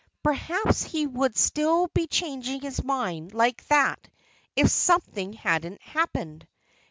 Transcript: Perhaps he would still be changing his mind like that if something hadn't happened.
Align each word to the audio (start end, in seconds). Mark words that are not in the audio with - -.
Perhaps 0.23 0.81
he 0.81 1.05
would 1.05 1.37
still 1.37 1.85
be 1.93 2.07
changing 2.07 2.61
his 2.61 2.83
mind 2.83 3.35
like 3.35 3.63
that 3.67 4.09
if 4.55 4.67
something 4.71 5.31
hadn't 5.33 5.79
happened. 5.79 6.47